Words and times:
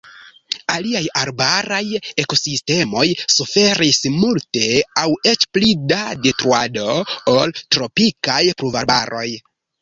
Aliaj 0.75 1.01
arbaraj 1.23 1.81
ekosistemoj 2.23 3.03
suferis 3.33 3.99
multe 4.23 4.63
aŭ 5.03 5.05
eĉ 5.33 5.45
pli 5.59 5.69
da 5.93 5.99
detruado 6.25 6.89
ol 7.35 7.55
tropikaj 7.77 8.41
pluvarbaroj. 8.65 9.29